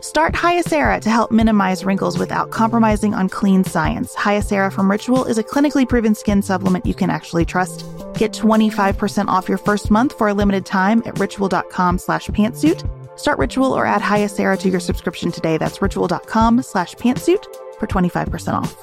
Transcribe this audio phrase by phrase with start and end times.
[0.00, 4.16] Start Hyacera to help minimize wrinkles without compromising on clean science.
[4.16, 7.84] Hyacera from Ritual is a clinically proven skin supplement you can actually trust.
[8.14, 12.88] Get 25% off your first month for a limited time at ritual.com slash pantsuit.
[13.18, 15.58] Start Ritual or add Hyacera to your subscription today.
[15.58, 17.44] That's ritual.com slash pantsuit
[17.78, 18.76] for 25% off.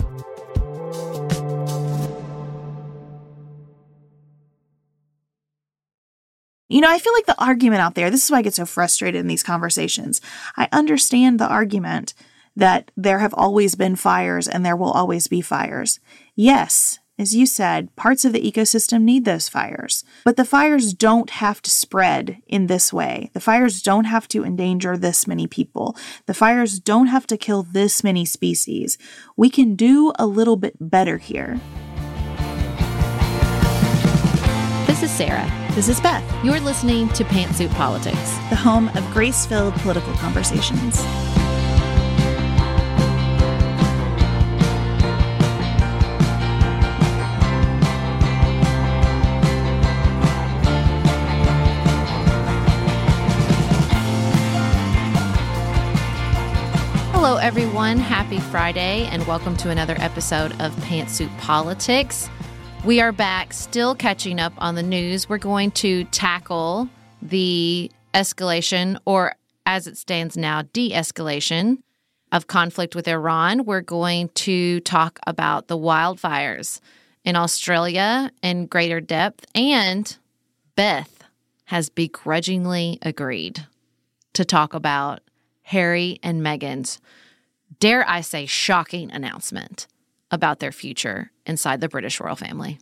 [6.70, 8.66] You know, I feel like the argument out there, this is why I get so
[8.66, 10.22] frustrated in these conversations.
[10.56, 12.14] I understand the argument
[12.56, 16.00] that there have always been fires and there will always be fires.
[16.36, 20.06] Yes, as you said, parts of the ecosystem need those fires.
[20.24, 23.32] But the fires don't have to spread in this way.
[23.34, 25.98] The fires don't have to endanger this many people.
[26.28, 28.98] The fires don't have to kill this many species.
[29.36, 31.60] We can do a little bit better here.
[35.00, 35.72] This is Sarah.
[35.76, 38.36] This is Beth, You're listening to Pantsuit Politics.
[38.50, 41.00] the home of grace filled political conversations.
[57.14, 58.00] Hello, everyone.
[58.00, 62.30] Happy Friday, and welcome to another episode of Pantsuit Politics.
[62.86, 65.28] We are back, still catching up on the news.
[65.28, 66.88] We're going to tackle
[67.22, 69.36] the escalation, or
[69.66, 71.80] as it stands now, de escalation
[72.32, 73.66] of conflict with Iran.
[73.66, 76.80] We're going to talk about the wildfires
[77.26, 79.46] in Australia in greater depth.
[79.54, 80.18] And
[80.76, 81.26] Beth
[81.66, 83.68] has begrudgingly agreed
[84.34, 85.20] to talk about
[85.64, 87.02] Harry and Meghan's,
[87.82, 89.86] dare I say, shocking announcement
[90.32, 92.80] about their future inside the British royal family.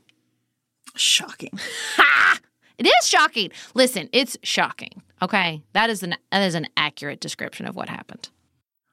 [0.96, 1.52] Shocking.
[1.96, 2.40] Ha!
[2.78, 3.52] It is shocking.
[3.74, 5.02] Listen, it's shocking.
[5.22, 8.30] Okay, that is an that is an accurate description of what happened.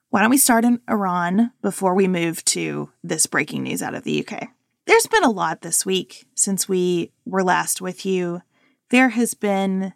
[0.09, 4.05] Why don't we start in Iran before we move to this breaking news out of
[4.05, 4.49] the UK?
[4.87, 8.43] There's been a lot this week since we were last with you.
[8.91, 9.93] There has been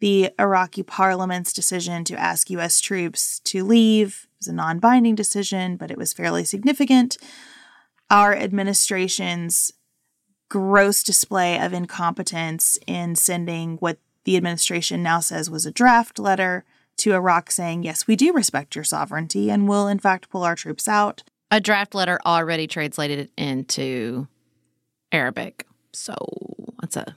[0.00, 2.80] the Iraqi parliament's decision to ask U.S.
[2.80, 4.26] troops to leave.
[4.32, 7.16] It was a non binding decision, but it was fairly significant.
[8.10, 9.72] Our administration's
[10.48, 16.64] gross display of incompetence in sending what the administration now says was a draft letter
[16.98, 20.56] to Iraq saying, yes, we do respect your sovereignty and will, in fact, pull our
[20.56, 21.22] troops out.
[21.50, 24.28] A draft letter already translated into
[25.12, 25.66] Arabic.
[25.92, 26.14] So
[26.80, 27.16] that's a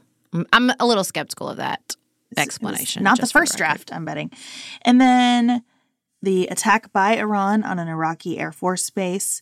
[0.52, 1.96] I'm a little skeptical of that
[2.38, 3.04] explanation.
[3.04, 4.32] Not the first draft, I'm betting.
[4.82, 5.64] And then
[6.22, 9.42] the attack by Iran on an Iraqi Air Force base.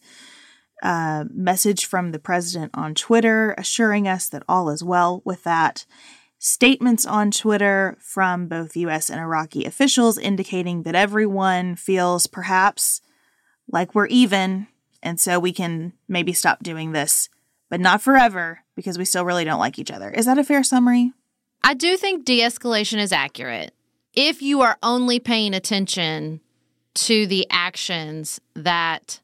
[0.81, 5.86] Uh, message from the president on Twitter assuring us that all is well with that.
[6.39, 13.00] Statements on Twitter from both US and Iraqi officials indicating that everyone feels perhaps
[13.72, 14.68] like we're even,
[15.04, 17.30] and so we can maybe stop doing this
[17.72, 20.12] but not forever because we still really don't like each other.
[20.12, 21.13] Is that a fair summary?
[21.63, 23.74] I do think de escalation is accurate.
[24.13, 26.42] If you are only paying attention
[26.95, 29.22] to the actions that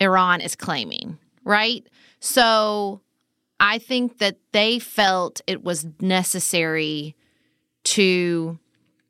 [0.00, 1.86] Iran is claiming, right?
[2.20, 3.00] So
[3.58, 7.14] I think that they felt it was necessary
[7.84, 8.58] to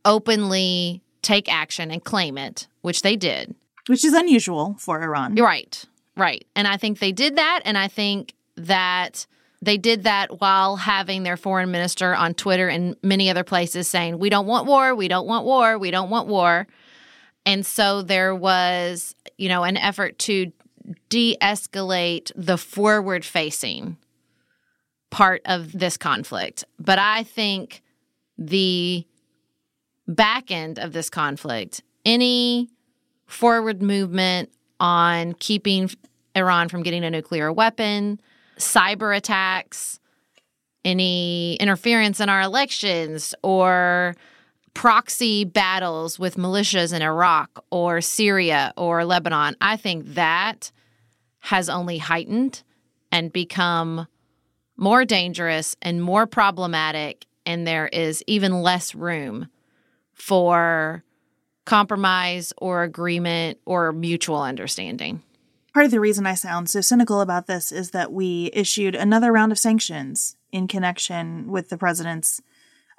[0.05, 3.55] openly take action and claim it, which they did.
[3.87, 5.35] Which is unusual for Iran.
[5.37, 5.85] Right,
[6.17, 6.45] right.
[6.57, 7.61] And I think they did that.
[7.65, 9.27] And I think that
[9.63, 14.19] they did that while having their foreign minister on Twitter and many other places saying,
[14.19, 16.67] We don't want war, we don't want war, we don't want war.
[17.47, 20.53] And so there was, you know, an effort to
[21.09, 23.97] de escalate the forward facing
[25.11, 26.65] part of this conflict.
[26.79, 27.82] But I think
[28.38, 29.06] the
[30.06, 32.69] back end of this conflict, any
[33.27, 35.91] forward movement on keeping
[36.35, 38.21] Iran from getting a nuclear weapon,
[38.56, 40.00] cyber attacks,
[40.85, 44.17] any interference in our elections, or
[44.81, 50.73] proxy battles with militias in Iraq or Syria or Lebanon, I think that
[51.41, 52.62] has only heightened
[53.12, 54.06] and become
[54.79, 59.49] more dangerous and more problematic, and there is even less room
[60.15, 61.05] for
[61.67, 65.23] compromise or agreement or mutual understanding.
[65.75, 69.31] Part of the reason I sound so cynical about this is that we issued another
[69.31, 72.41] round of sanctions in connection with the president's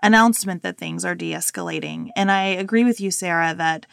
[0.02, 2.10] announcement that things are de escalating.
[2.16, 3.86] And I agree with you, Sarah, that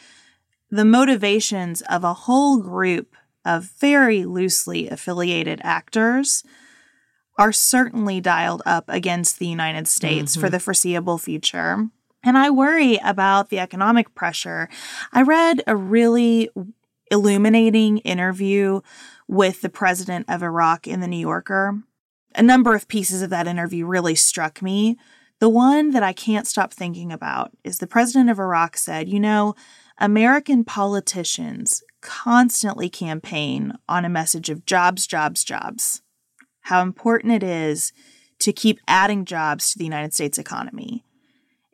[0.71, 3.15] the motivations of a whole group
[3.45, 6.43] of very loosely affiliated actors
[7.37, 10.41] are certainly dialed up against the United States mm-hmm.
[10.41, 11.87] for the foreseeable future.
[12.21, 14.69] And I worry about the economic pressure.
[15.13, 16.49] I read a really
[17.09, 18.81] illuminating interview
[19.27, 21.81] with the president of Iraq in the New Yorker.
[22.35, 24.97] A number of pieces of that interview really struck me.
[25.39, 29.19] The one that I can't stop thinking about is the president of Iraq said, You
[29.19, 29.55] know,
[29.97, 36.01] American politicians constantly campaign on a message of jobs, jobs, jobs.
[36.63, 37.93] How important it is
[38.39, 41.03] to keep adding jobs to the United States economy.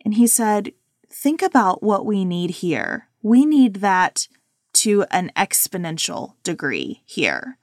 [0.03, 0.73] And he said,
[1.09, 3.07] Think about what we need here.
[3.21, 4.27] We need that
[4.73, 7.57] to an exponential degree here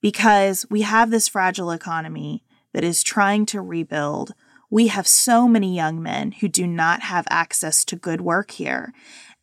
[0.00, 4.34] because we have this fragile economy that is trying to rebuild.
[4.70, 8.92] We have so many young men who do not have access to good work here.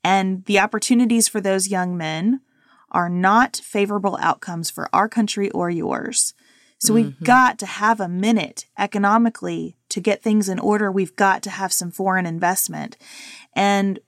[0.04, 2.42] And the opportunities for those young men
[2.92, 6.34] are not favorable outcomes for our country or yours.
[6.78, 7.26] So we've mm-hmm.
[7.26, 10.92] got to have a minute economically to get things in order.
[10.92, 12.98] We've got to have some foreign investment.
[13.54, 14.00] And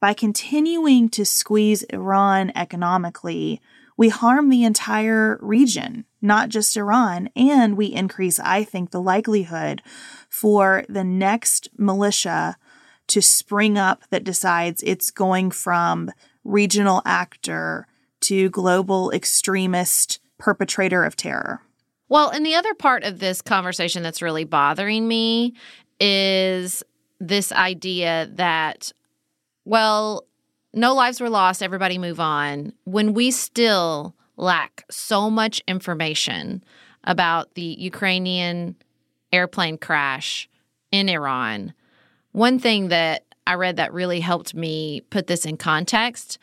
[0.00, 3.60] by continuing to squeeze Iran economically,
[3.96, 9.82] we harm the entire region, not just Iran, and we increase, I think, the likelihood
[10.28, 12.56] for the next militia
[13.08, 16.10] to spring up that decides it's going from
[16.44, 17.86] regional actor
[18.20, 21.60] to global extremist perpetrator of terror.
[22.08, 25.54] Well, and the other part of this conversation that's really bothering me
[25.98, 26.82] is
[27.20, 28.92] this idea that
[29.64, 30.26] well,
[30.74, 32.72] no lives were lost, everybody move on.
[32.84, 36.62] When we still lack so much information
[37.04, 38.76] about the Ukrainian
[39.32, 40.48] airplane crash
[40.90, 41.72] in Iran,
[42.32, 46.38] one thing that I read that really helped me put this in context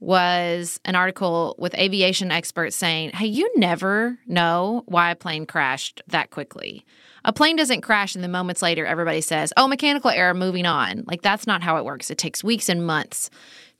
[0.00, 6.02] was an article with aviation experts saying, Hey, you never know why a plane crashed
[6.08, 6.86] that quickly.
[7.24, 11.04] A plane doesn't crash and then moments later everybody says, oh, mechanical error, moving on.
[11.06, 12.10] Like that's not how it works.
[12.10, 13.28] It takes weeks and months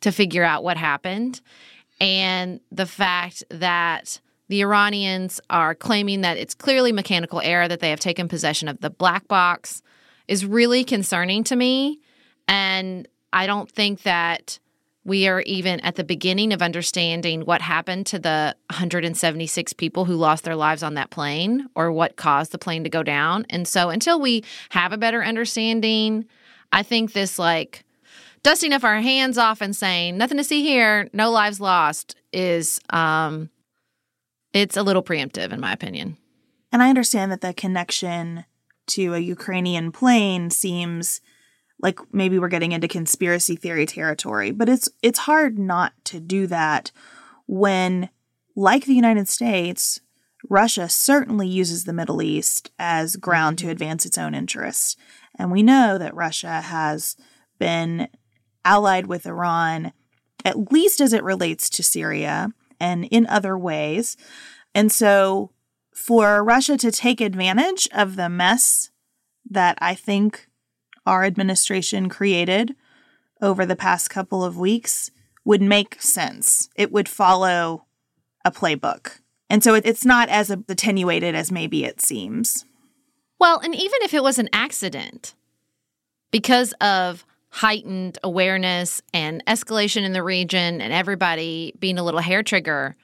[0.03, 1.41] to figure out what happened.
[2.00, 7.90] And the fact that the Iranians are claiming that it's clearly mechanical error, that they
[7.90, 9.83] have taken possession of the black box,
[10.26, 12.00] is really concerning to me.
[12.49, 14.59] And I don't think that
[15.04, 20.14] we are even at the beginning of understanding what happened to the 176 people who
[20.14, 23.47] lost their lives on that plane or what caused the plane to go down.
[23.50, 26.26] And so until we have a better understanding,
[26.73, 27.85] I think this like
[28.43, 32.81] dusting of our hands off and saying nothing to see here, no lives lost is
[32.91, 33.51] um
[34.53, 36.17] it's a little preemptive in my opinion.
[36.73, 38.45] And I understand that the connection
[38.89, 41.21] to a Ukrainian plane seems
[41.83, 46.47] like maybe we're getting into conspiracy theory territory, but it's it's hard not to do
[46.49, 46.93] that
[47.47, 48.11] when
[48.57, 50.01] like the United States,
[50.49, 53.73] Russia certainly uses the Middle East as ground to mm-hmm.
[53.73, 54.97] advance its own interests.
[55.39, 57.17] And we know that Russia has
[57.59, 58.09] been
[58.64, 59.93] allied with Iran
[60.45, 64.17] at least as it relates to Syria and in other ways.
[64.75, 65.50] And so
[65.95, 68.90] for Russia to take advantage of the mess
[69.49, 70.49] that I think
[71.07, 72.75] our administration created
[73.43, 75.11] over the past couple of weeks
[75.45, 76.69] would make sense.
[76.76, 77.87] It would follow
[78.45, 79.21] a playbook.
[79.49, 82.64] And so it's not as attenuated as maybe it seems.
[83.38, 85.35] Well, and even if it was an accident,
[86.31, 92.42] because of heightened awareness and escalation in the region and everybody being a little hair
[92.42, 92.97] trigger,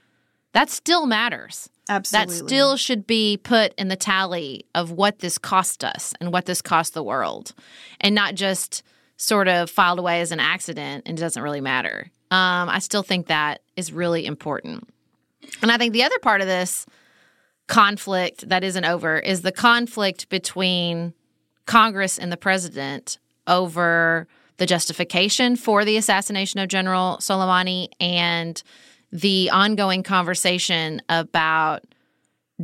[0.52, 1.68] that still matters.
[1.88, 2.34] Absolutely.
[2.34, 6.46] That still should be put in the tally of what this cost us and what
[6.46, 7.52] this cost the world,
[8.00, 8.82] and not just
[9.16, 12.10] sort of filed away as an accident and it doesn't really matter.
[12.30, 14.88] Um, I still think that is really important.
[15.62, 16.86] And I think the other part of this
[17.68, 21.14] conflict that isn't over is the conflict between
[21.66, 24.26] Congress and the president over
[24.58, 28.62] the justification for the assassination of General Soleimani and
[29.12, 31.84] the ongoing conversation about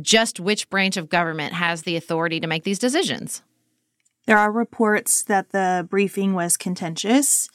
[0.01, 3.43] just which branch of government has the authority to make these decisions.
[4.25, 7.49] There are reports that the briefing was contentious.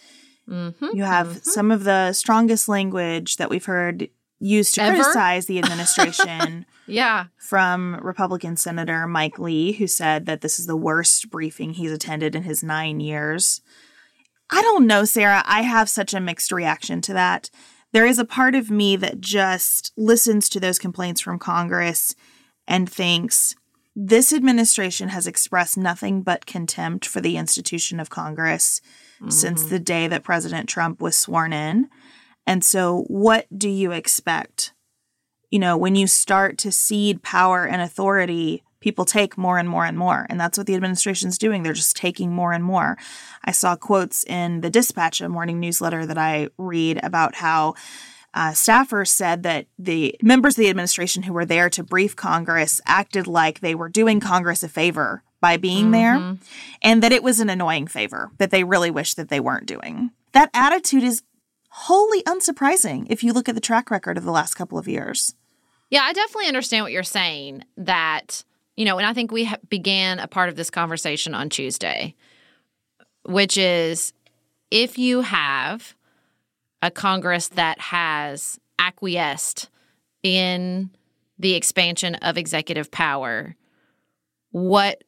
[0.48, 1.38] Mm-hmm, you have mm-hmm.
[1.42, 4.08] some of the strongest language that we've heard
[4.38, 4.96] used to Ever?
[4.96, 6.66] criticize the administration.
[6.88, 7.26] yeah.
[7.36, 12.34] From Republican Senator Mike Lee, who said that this is the worst briefing he's attended
[12.34, 13.60] in his nine years.
[14.50, 15.42] I don't know, Sarah.
[15.46, 17.50] I have such a mixed reaction to that.
[17.92, 22.14] There is a part of me that just listens to those complaints from Congress
[22.66, 23.54] and thinks
[23.94, 28.80] this administration has expressed nothing but contempt for the institution of Congress
[29.16, 29.30] mm-hmm.
[29.30, 31.88] since the day that President Trump was sworn in.
[32.46, 34.72] And so, what do you expect?
[35.50, 39.84] You know, when you start to cede power and authority, people take more and more
[39.84, 40.26] and more.
[40.28, 41.62] And that's what the administration's doing.
[41.62, 42.96] They're just taking more and more.
[43.44, 47.74] I saw quotes in the Dispatch, a morning newsletter that I read, about how
[48.34, 52.80] uh, staffers said that the members of the administration who were there to brief Congress
[52.86, 55.92] acted like they were doing Congress a favor by being mm-hmm.
[55.92, 56.36] there
[56.82, 60.10] and that it was an annoying favor that they really wish that they weren't doing.
[60.32, 61.22] That attitude is
[61.70, 65.34] wholly unsurprising if you look at the track record of the last couple of years.
[65.90, 68.44] Yeah, I definitely understand what you're saying that,
[68.76, 72.14] you know, and I think we ha- began a part of this conversation on Tuesday,
[73.24, 74.12] which is
[74.70, 75.94] if you have
[76.82, 79.70] a Congress that has acquiesced
[80.22, 80.90] in
[81.38, 83.56] the expansion of executive power,
[84.50, 85.02] what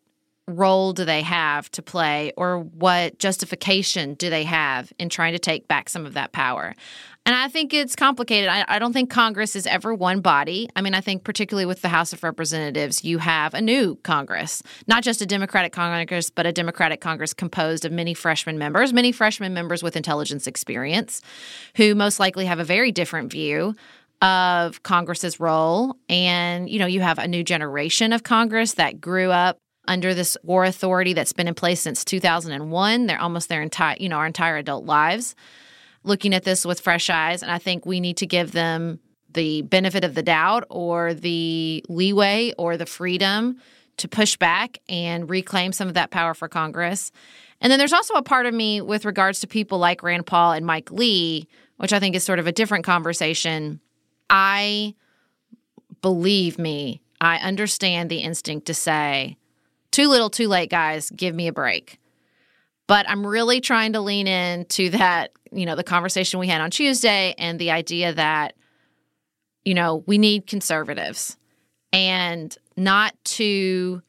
[0.50, 5.38] role do they have to play or what justification do they have in trying to
[5.38, 6.74] take back some of that power?
[7.26, 8.48] And I think it's complicated.
[8.48, 10.70] I, I, don't think Congress is ever one body.
[10.74, 14.62] I mean, I think particularly with the House of Representatives, you have a new Congress,
[14.86, 19.12] not just a Democratic Congress, but a Democratic Congress composed of many freshman members, many
[19.12, 21.20] freshman members with intelligence experience,
[21.76, 23.74] who most likely have a very different view
[24.22, 25.96] of Congress's role.
[26.08, 29.58] And, you know, you have a new generation of Congress that grew up
[29.90, 33.06] under this war authority that's been in place since 2001.
[33.06, 35.34] They're almost their entire, you know, our entire adult lives
[36.04, 37.42] looking at this with fresh eyes.
[37.42, 39.00] And I think we need to give them
[39.32, 43.58] the benefit of the doubt or the leeway or the freedom
[43.96, 47.10] to push back and reclaim some of that power for Congress.
[47.60, 50.52] And then there's also a part of me with regards to people like Rand Paul
[50.52, 53.80] and Mike Lee, which I think is sort of a different conversation.
[54.30, 54.94] I
[56.00, 59.36] believe me, I understand the instinct to say,
[59.90, 61.10] too little, too late, guys.
[61.10, 61.98] Give me a break.
[62.86, 66.70] But I'm really trying to lean into that, you know, the conversation we had on
[66.70, 68.54] Tuesday and the idea that,
[69.64, 71.36] you know, we need conservatives
[71.92, 74.02] and not to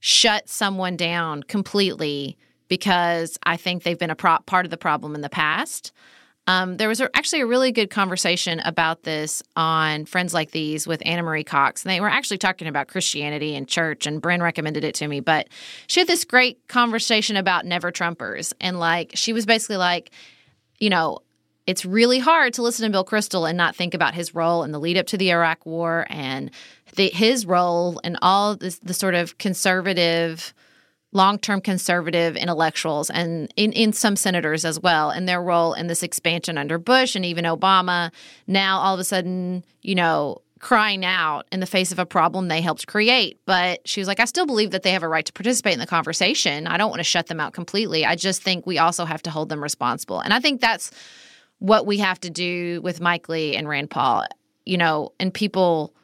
[0.00, 2.36] shut someone down completely
[2.68, 5.92] because I think they've been a pro- part of the problem in the past.
[6.46, 10.86] Um, there was a, actually a really good conversation about this on Friends Like These
[10.86, 11.84] with Ana Marie Cox.
[11.84, 15.20] And they were actually talking about Christianity and church, and Bryn recommended it to me.
[15.20, 15.48] But
[15.86, 18.52] she had this great conversation about never Trumpers.
[18.60, 20.10] And like, she was basically like,
[20.78, 21.20] you know,
[21.66, 24.72] it's really hard to listen to Bill Kristol and not think about his role in
[24.72, 26.50] the lead up to the Iraq War and
[26.96, 30.52] the, his role and all this, the sort of conservative
[31.14, 35.86] long term conservative intellectuals and in, in some senators as well, and their role in
[35.86, 38.12] this expansion under Bush and even Obama.
[38.46, 42.48] Now, all of a sudden, you know, crying out in the face of a problem
[42.48, 43.38] they helped create.
[43.44, 45.78] But she was like, I still believe that they have a right to participate in
[45.78, 46.66] the conversation.
[46.66, 48.06] I don't want to shut them out completely.
[48.06, 50.20] I just think we also have to hold them responsible.
[50.20, 50.90] And I think that's
[51.58, 54.24] what we have to do with Mike Lee and Rand Paul,
[54.64, 55.94] you know, and people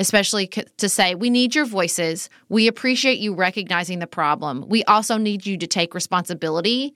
[0.00, 2.28] especially to say, we need your voices.
[2.48, 4.64] We appreciate you recognizing the problem.
[4.68, 6.94] We also need you to take responsibility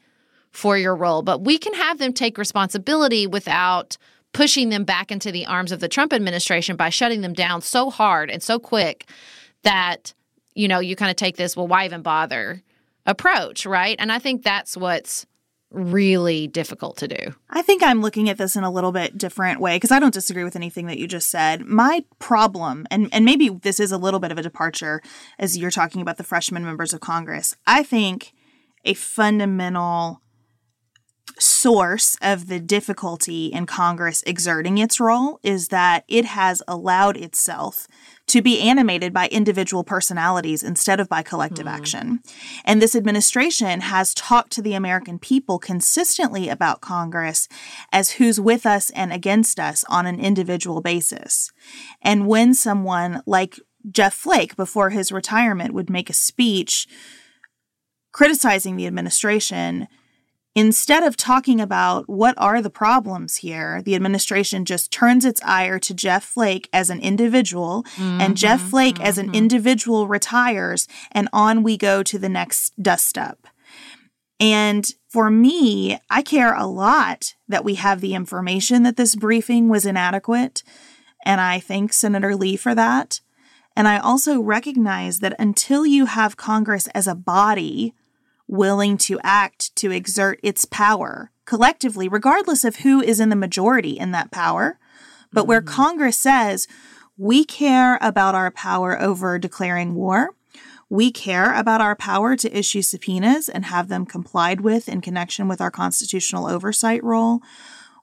[0.50, 3.96] for your role, but we can have them take responsibility without
[4.32, 7.90] pushing them back into the arms of the Trump administration by shutting them down so
[7.90, 9.08] hard and so quick
[9.62, 10.12] that,
[10.54, 12.62] you know, you kind of take this, well, why even bother
[13.06, 13.96] approach, right?
[13.98, 15.26] And I think that's what's
[15.70, 17.34] really difficult to do.
[17.50, 20.14] I think I'm looking at this in a little bit different way because I don't
[20.14, 21.66] disagree with anything that you just said.
[21.66, 25.02] My problem, and, and maybe this is a little bit of a departure
[25.38, 28.32] as you're talking about the freshman members of Congress, I think
[28.84, 30.22] a fundamental
[31.68, 37.86] source of the difficulty in Congress exerting its role is that it has allowed itself
[38.26, 41.70] to be animated by individual personalities instead of by collective mm.
[41.70, 42.20] action.
[42.64, 47.48] And this administration has talked to the American people consistently about Congress
[47.92, 51.52] as who's with us and against us on an individual basis.
[52.00, 53.60] And when someone like
[53.90, 56.88] Jeff Flake, before his retirement, would make a speech
[58.10, 59.86] criticizing the administration,
[60.58, 65.78] Instead of talking about what are the problems here, the administration just turns its ire
[65.78, 69.04] to Jeff Flake as an individual, mm-hmm, and Jeff Flake mm-hmm.
[69.04, 69.36] as an mm-hmm.
[69.36, 73.46] individual retires, and on we go to the next dust up.
[74.40, 79.68] And for me, I care a lot that we have the information that this briefing
[79.68, 80.64] was inadequate.
[81.24, 83.20] And I thank Senator Lee for that.
[83.76, 87.94] And I also recognize that until you have Congress as a body
[88.48, 93.98] willing to act to exert its power collectively, regardless of who is in the majority
[93.98, 94.78] in that power.
[95.32, 95.48] But mm-hmm.
[95.48, 96.66] where Congress says,
[97.16, 100.30] we care about our power over declaring war.
[100.90, 105.48] We care about our power to issue subpoenas and have them complied with in connection
[105.48, 107.40] with our constitutional oversight role.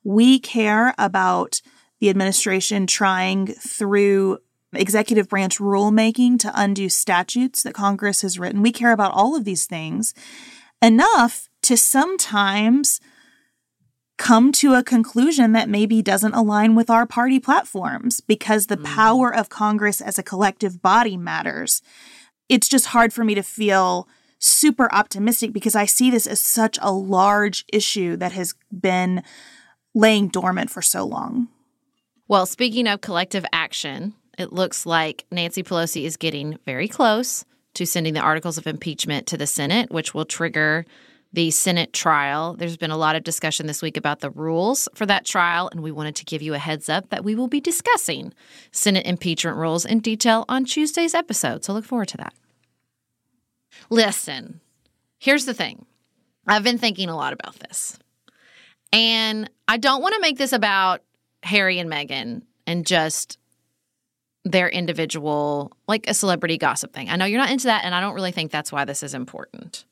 [0.04, 1.62] We care about
[2.00, 4.40] the administration trying through
[4.78, 8.62] executive branch rulemaking to undo statutes that Congress has written.
[8.62, 10.14] We care about all of these things
[10.82, 13.00] enough to sometimes
[14.18, 18.86] come to a conclusion that maybe doesn't align with our party platforms because the mm.
[18.86, 21.82] power of Congress as a collective body matters.
[22.48, 24.08] It's just hard for me to feel
[24.40, 29.24] super optimistic because I see this as such a large issue that has been
[29.94, 31.48] laying dormant for so long.
[32.28, 37.46] Well, speaking of collective action, it looks like Nancy Pelosi is getting very close
[37.76, 40.86] to sending the articles of impeachment to the Senate, which will trigger
[41.34, 42.56] the Senate trial.
[42.56, 45.84] There's been a lot of discussion this week about the rules for that trial, and
[45.84, 48.34] we wanted to give you a heads up that we will be discussing
[48.72, 51.66] Senate impeachment rules in detail on Tuesday's episode.
[51.66, 52.34] So look forward to that.
[53.90, 54.62] Listen,
[55.20, 55.86] here's the thing
[56.48, 58.00] I've been thinking a lot about this,
[58.94, 61.02] and I don't want to make this about
[61.44, 63.38] Harry and Meghan and just
[64.46, 67.10] their individual, like a celebrity gossip thing.
[67.10, 69.14] I know you're not into that, and I don't really think that's why this is
[69.14, 69.84] important.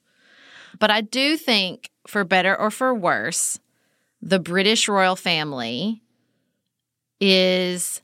[0.80, 3.60] But I do think, for better or for worse,
[4.22, 6.02] the British royal family
[7.20, 8.02] is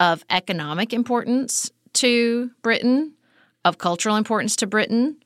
[0.00, 3.14] of economic importance to Britain,
[3.64, 5.16] of cultural importance to Britain.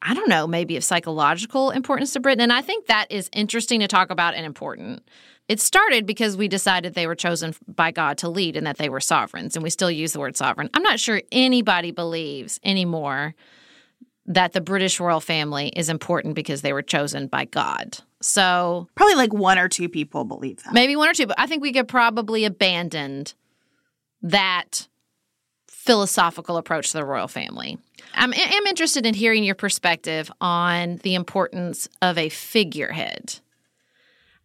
[0.00, 2.42] I don't know, maybe of psychological importance to Britain.
[2.42, 5.02] And I think that is interesting to talk about and important
[5.48, 8.88] it started because we decided they were chosen by God to lead and that they
[8.88, 10.70] were sovereigns, and we still use the word sovereign.
[10.74, 13.34] I'm not sure anybody believes anymore
[14.26, 17.98] that the British royal family is important because they were chosen by God.
[18.22, 20.72] So probably like one or two people believe that.
[20.72, 23.26] Maybe one or two, but I think we could probably abandon
[24.22, 24.88] that
[25.68, 27.76] philosophical approach to the royal family.
[28.14, 33.40] I'm, I'm interested in hearing your perspective on the importance of a figurehead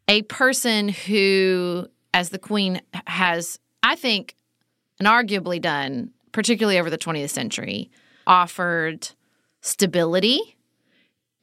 [0.10, 4.36] a person who, as the Queen has, I think,
[4.98, 7.92] and arguably done, particularly over the 20th century,
[8.26, 9.10] offered
[9.62, 10.58] stability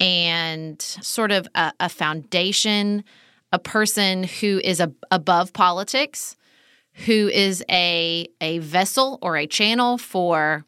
[0.01, 3.05] and sort of a, a foundation,
[3.53, 6.37] a person who is a, above politics,
[7.05, 10.65] who is a a vessel or a channel for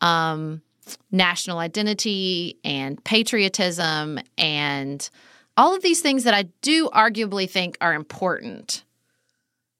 [0.00, 0.62] um,
[1.10, 5.10] national identity and patriotism and
[5.56, 8.84] all of these things that I do arguably think are important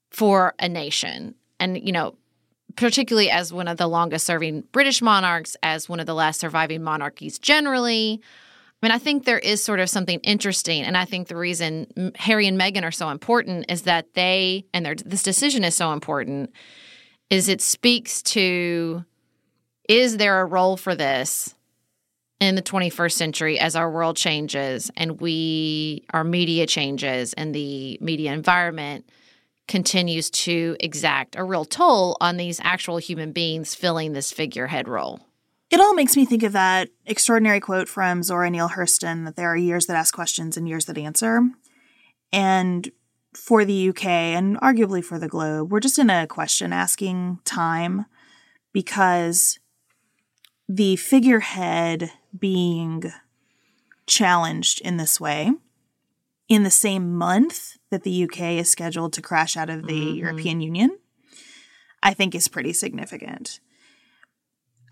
[0.09, 1.35] for a nation.
[1.59, 2.15] And, you know,
[2.75, 6.83] particularly as one of the longest serving British monarchs, as one of the last surviving
[6.83, 8.21] monarchies generally.
[8.81, 10.83] I mean, I think there is sort of something interesting.
[10.83, 14.85] And I think the reason Harry and Meghan are so important is that they, and
[14.85, 16.51] their, this decision is so important,
[17.29, 19.03] is it speaks to
[19.89, 21.55] is there a role for this
[22.39, 27.97] in the 21st century as our world changes and we our media changes and the
[28.01, 29.09] media environment
[29.67, 35.19] continues to exact a real toll on these actual human beings filling this figurehead role.
[35.69, 39.51] It all makes me think of that extraordinary quote from Zora Neale Hurston that there
[39.51, 41.41] are years that ask questions and years that answer.
[42.31, 42.89] And
[43.33, 48.05] for the UK and arguably for the globe, we're just in a question asking time
[48.71, 49.59] because
[50.69, 53.11] the figurehead being
[54.05, 55.51] challenged in this way
[56.47, 60.17] in the same month that the UK is scheduled to crash out of the mm-hmm.
[60.17, 60.97] European Union,
[62.01, 63.59] I think is pretty significant.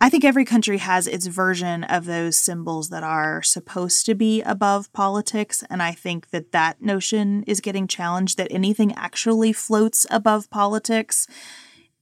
[0.01, 4.41] I think every country has its version of those symbols that are supposed to be
[4.41, 5.63] above politics.
[5.69, 11.27] And I think that that notion is getting challenged that anything actually floats above politics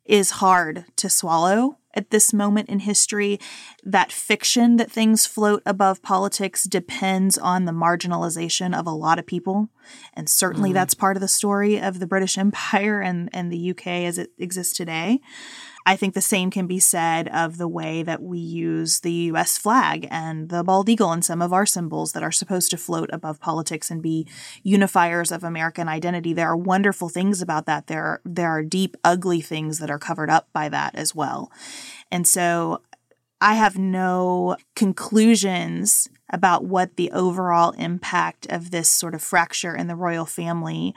[0.05, 3.39] is hard to swallow at this moment in history.
[3.83, 9.25] That fiction that things float above politics depends on the marginalization of a lot of
[9.25, 9.69] people.
[10.13, 10.73] And certainly mm.
[10.73, 14.31] that's part of the story of the British Empire and, and the UK as it
[14.37, 15.19] exists today.
[15.85, 19.57] I think the same can be said of the way that we use the US
[19.57, 23.09] flag and the bald eagle and some of our symbols that are supposed to float
[23.11, 24.27] above politics and be
[24.65, 26.33] unifiers of American identity.
[26.33, 27.87] There are wonderful things about that.
[27.87, 31.51] There are, there are deep, ugly things that are covered up by that as well.
[32.11, 32.81] And so
[33.41, 39.87] I have no conclusions about what the overall impact of this sort of fracture in
[39.87, 40.95] the royal family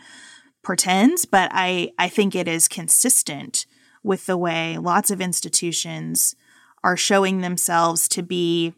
[0.63, 3.67] portends, but I, I think it is consistent
[4.07, 6.37] with the way lots of institutions
[6.85, 8.73] are showing themselves to be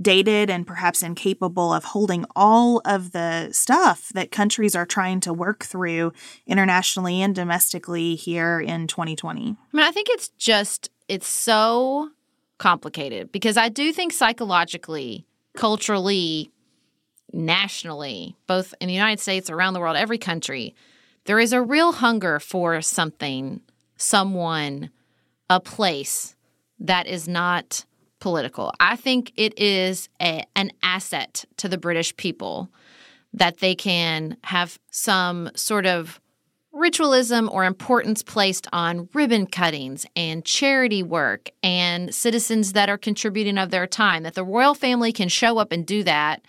[0.00, 5.32] dated and perhaps incapable of holding all of the stuff that countries are trying to
[5.32, 6.12] work through
[6.46, 9.56] internationally and domestically here in 2020.
[9.72, 12.10] I mean, I think it's just, it's so
[12.58, 16.52] complicated because I do think psychologically, culturally,
[17.32, 20.76] nationally, both in the United States, around the world, every country,
[21.24, 23.62] there is a real hunger for something
[23.98, 24.90] someone,
[25.50, 26.34] a place
[26.78, 27.84] that is not
[28.20, 28.72] political.
[28.80, 32.70] I think it is a, an asset to the British people
[33.32, 36.20] that they can have some sort of
[36.72, 43.58] ritualism or importance placed on ribbon cuttings and charity work and citizens that are contributing
[43.58, 46.42] of their time, that the royal family can show up and do that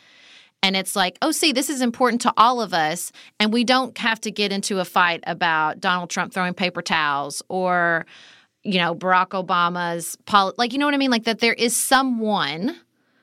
[0.62, 3.12] and it's like, oh, see, this is important to all of us.
[3.40, 7.42] And we don't have to get into a fight about Donald Trump throwing paper towels
[7.48, 8.06] or,
[8.64, 11.12] you know, Barack Obama's, poli- like, you know what I mean?
[11.12, 12.76] Like that there is someone,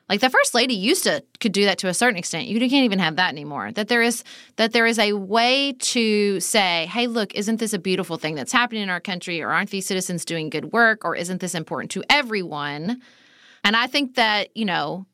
[0.09, 2.47] like the first lady used to could do that to a certain extent.
[2.47, 3.71] You can't even have that anymore.
[3.71, 4.23] That there is
[4.55, 8.51] that there is a way to say, hey, look, isn't this a beautiful thing that's
[8.51, 9.41] happening in our country?
[9.41, 11.05] Or aren't these citizens doing good work?
[11.05, 13.01] Or isn't this important to everyone?
[13.63, 15.05] And I think that, you know,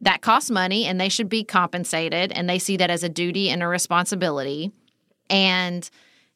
[0.00, 3.50] that costs money and they should be compensated and they see that as a duty
[3.50, 4.72] and a responsibility.
[5.28, 5.88] And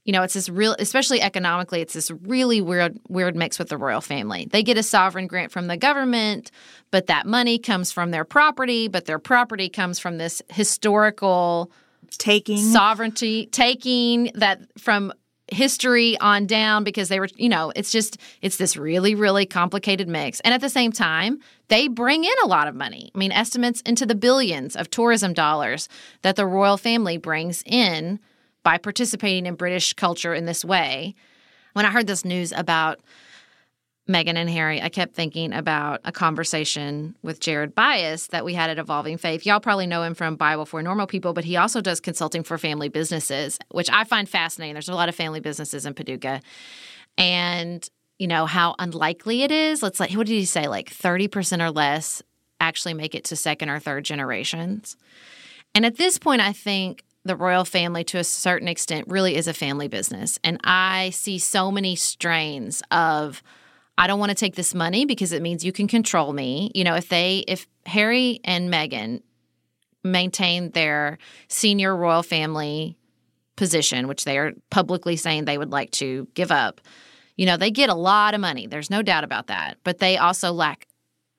[0.05, 3.79] you know it's this real especially economically it's this really weird weird mix with the
[3.79, 4.46] royal family.
[4.50, 6.50] They get a sovereign grant from the government
[6.90, 11.72] but that money comes from their property but their property comes from this historical
[12.18, 12.59] taking.
[12.59, 15.12] sovereignty taking that from
[15.48, 20.09] history on down because they were, you know, it's just, it's this really, really complicated
[20.09, 20.40] mix.
[20.40, 23.11] And at the same time, they bring in a lot of money.
[23.14, 25.88] I mean, estimates into the billions of tourism dollars
[26.22, 28.20] that the royal family brings in
[28.62, 31.14] by participating in British culture in this way.
[31.72, 33.00] When I heard this news about
[34.09, 38.68] Meghan and Harry, I kept thinking about a conversation with Jared Byas that we had
[38.68, 39.46] at Evolving Faith.
[39.46, 42.59] Y'all probably know him from Bible for Normal People, but he also does consulting for
[42.59, 44.74] family businesses, which I find fascinating.
[44.74, 46.42] There's a lot of family businesses in Paducah.
[47.16, 49.83] And, you know, how unlikely it is.
[49.83, 50.68] Let's like, what did he say?
[50.68, 52.22] Like 30% or less
[52.61, 54.96] actually make it to second or third generations.
[55.74, 59.48] And at this point, I think the royal family to a certain extent really is
[59.48, 60.38] a family business.
[60.44, 63.42] And I see so many strains of,
[63.96, 66.70] I don't want to take this money because it means you can control me.
[66.74, 69.22] You know, if they, if Harry and Meghan
[70.03, 72.96] maintain their senior royal family
[73.57, 76.81] position, which they are publicly saying they would like to give up,
[77.37, 78.66] you know, they get a lot of money.
[78.66, 79.79] There's no doubt about that.
[79.85, 80.87] But they also lack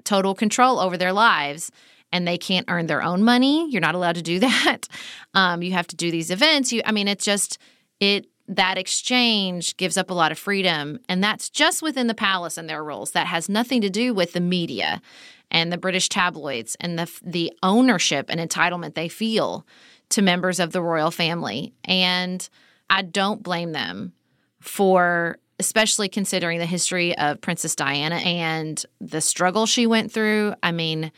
[0.03, 1.71] total control over their lives
[2.11, 3.69] and they can't earn their own money.
[3.69, 4.87] You're not allowed to do that.
[5.33, 6.71] Um, you have to do these events.
[6.71, 7.57] You, I mean, it's just,
[7.99, 10.99] it that exchange gives up a lot of freedom.
[11.09, 13.11] And that's just within the palace and their rules.
[13.11, 15.01] That has nothing to do with the media
[15.49, 19.65] and the British tabloids and the, the ownership and entitlement they feel
[20.09, 21.73] to members of the royal family.
[21.83, 22.47] And
[22.89, 24.13] I don't blame them
[24.59, 30.53] for, especially considering the history of Princess Diana and the struggle she went through.
[30.61, 31.11] I mean,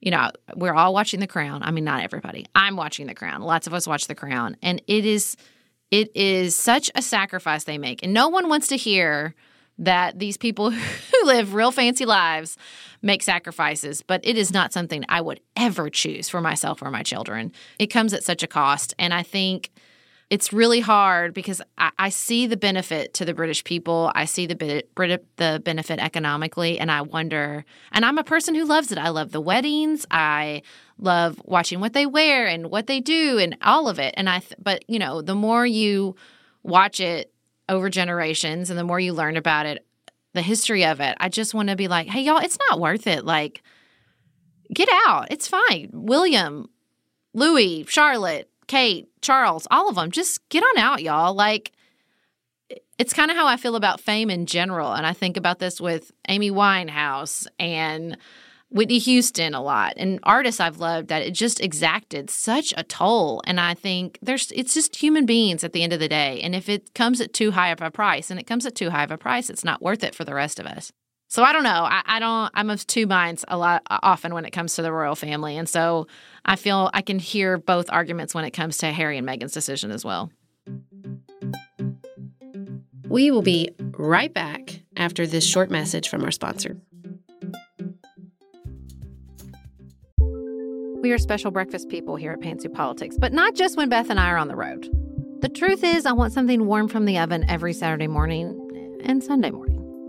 [0.00, 1.62] you know, we're all watching The Crown.
[1.62, 2.46] I mean, not everybody.
[2.54, 3.42] I'm watching The Crown.
[3.42, 4.56] Lots of us watch The Crown.
[4.62, 5.36] And it is
[5.90, 8.02] it is such a sacrifice they make.
[8.02, 9.34] And no one wants to hear
[9.78, 12.56] that these people who live real fancy lives
[13.00, 17.02] make sacrifices, but it is not something I would ever choose for myself or my
[17.02, 17.52] children.
[17.78, 18.94] It comes at such a cost.
[18.98, 19.70] And I think
[20.30, 24.12] it's really hard because I, I, see the benefit to the British people.
[24.14, 24.84] I see the
[25.36, 27.64] the benefit economically, and I wonder.
[27.92, 28.98] And I'm a person who loves it.
[28.98, 30.04] I love the weddings.
[30.10, 30.62] I
[30.98, 34.14] love watching what they wear and what they do, and all of it.
[34.16, 36.14] And I, but you know, the more you
[36.62, 37.32] watch it
[37.68, 39.86] over generations, and the more you learn about it,
[40.34, 43.06] the history of it, I just want to be like, hey, y'all, it's not worth
[43.06, 43.24] it.
[43.24, 43.62] Like,
[44.74, 45.28] get out.
[45.30, 45.88] It's fine.
[45.92, 46.68] William,
[47.32, 50.10] Louis, Charlotte Kate, Charles, all of them.
[50.10, 51.34] Just get on out, y'all.
[51.34, 51.72] Like,
[52.98, 54.92] it's kind of how I feel about fame in general.
[54.92, 58.16] And I think about this with Amy Winehouse and
[58.70, 63.40] Whitney Houston a lot and artists I've loved that it just exacted such a toll.
[63.46, 66.40] And I think there's it's just human beings at the end of the day.
[66.42, 68.90] And if it comes at too high of a price and it comes at too
[68.90, 70.92] high of a price, it's not worth it for the rest of us.
[71.30, 71.84] So I don't know.
[71.84, 72.50] I, I, don't.
[72.54, 75.58] I'm of two minds a lot uh, often when it comes to the royal family,
[75.58, 76.06] and so
[76.44, 79.90] I feel I can hear both arguments when it comes to Harry and Meghan's decision
[79.90, 80.32] as well.
[83.08, 86.78] We will be right back after this short message from our sponsor.
[91.00, 94.18] We are special breakfast people here at Pantsuit Politics, but not just when Beth and
[94.18, 94.88] I are on the road.
[95.42, 99.50] The truth is, I want something warm from the oven every Saturday morning and Sunday
[99.50, 99.77] morning.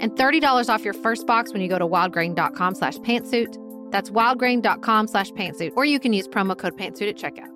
[0.00, 3.56] and $30 off your first box when you go to wildgrain.com slash pantsuit.
[3.92, 7.50] That's wildgrain.com slash pantsuit, or you can use promo code pantsuit at checkout.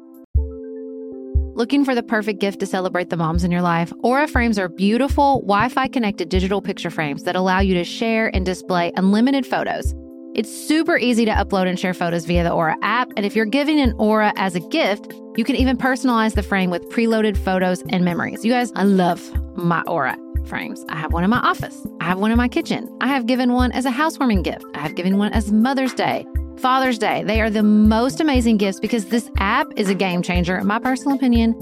[1.56, 3.92] Looking for the perfect gift to celebrate the moms in your life?
[4.02, 8.34] Aura frames are beautiful, Wi Fi connected digital picture frames that allow you to share
[8.34, 9.94] and display unlimited photos.
[10.34, 13.46] It's super easy to upload and share photos via the Aura app, and if you're
[13.46, 17.84] giving an Aura as a gift, you can even personalize the frame with preloaded photos
[17.90, 18.44] and memories.
[18.44, 19.22] You guys, I love
[19.56, 20.84] my Aura frames.
[20.88, 21.86] I have one in my office.
[22.00, 22.88] I have one in my kitchen.
[23.00, 24.64] I have given one as a housewarming gift.
[24.74, 26.26] I have given one as Mother's Day,
[26.58, 27.22] Father's Day.
[27.24, 30.78] They are the most amazing gifts because this app is a game changer, in my
[30.78, 31.54] personal opinion,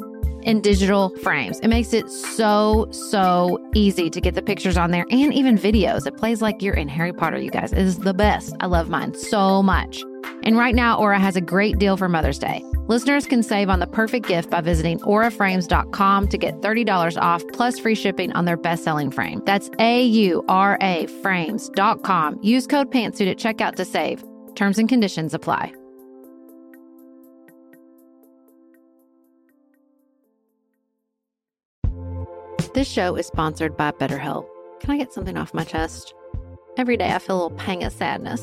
[0.42, 1.60] in digital frames.
[1.60, 6.06] It makes it so, so easy to get the pictures on there and even videos.
[6.06, 7.72] It plays like you're in Harry Potter, you guys.
[7.72, 8.54] It is the best.
[8.60, 10.04] I love mine so much.
[10.44, 12.64] And right now, Aura has a great deal for Mother's Day.
[12.88, 17.78] Listeners can save on the perfect gift by visiting auraframes.com to get $30 off plus
[17.78, 19.40] free shipping on their best selling frame.
[19.46, 22.40] That's A U R A frames.com.
[22.42, 24.24] Use code PANTSUIT at checkout to save.
[24.54, 25.72] Terms and conditions apply.
[32.74, 34.46] This show is sponsored by BetterHelp.
[34.80, 36.14] Can I get something off my chest?
[36.78, 38.42] Every day I feel a little pang of sadness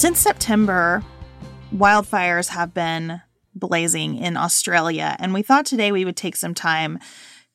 [0.00, 1.04] Since September,
[1.76, 3.20] wildfires have been
[3.54, 6.98] blazing in Australia, and we thought today we would take some time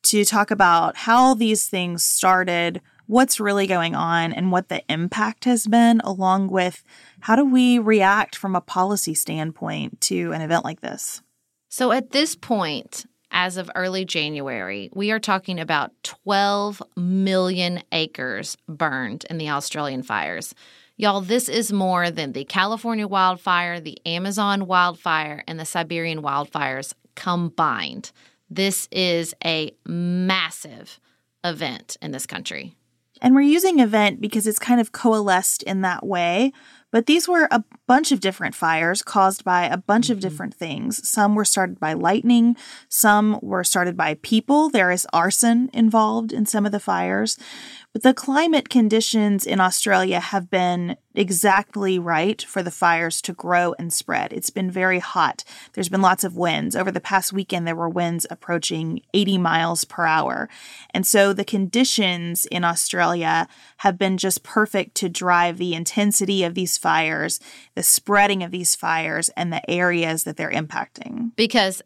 [0.04, 5.46] to talk about how these things started, what's really going on, and what the impact
[5.46, 6.84] has been, along with
[7.22, 11.24] how do we react from a policy standpoint to an event like this.
[11.70, 18.56] So at this point, as of early January, we are talking about 12 million acres
[18.70, 20.54] burned in the Australian fires.
[20.98, 26.94] Y'all, this is more than the California wildfire, the Amazon wildfire, and the Siberian wildfires
[27.16, 28.14] combined.
[28.50, 31.02] This is a massive
[31.44, 32.76] event in this country.
[33.22, 36.54] And we're using event because it's kind of coalesced in that way.
[36.92, 40.14] But these were a bunch of different fires caused by a bunch mm-hmm.
[40.14, 41.06] of different things.
[41.06, 42.56] Some were started by lightning,
[42.88, 44.70] some were started by people.
[44.70, 47.38] There is arson involved in some of the fires.
[47.96, 53.74] But the climate conditions in Australia have been exactly right for the fires to grow
[53.80, 54.34] and spread.
[54.34, 55.46] It's been very hot.
[55.72, 56.76] There's been lots of winds.
[56.76, 60.50] Over the past weekend, there were winds approaching 80 miles per hour.
[60.94, 66.54] And so the conditions in Australia have been just perfect to drive the intensity of
[66.54, 67.40] these fires,
[67.76, 71.32] the spreading of these fires, and the areas that they're impacting.
[71.38, 71.82] Because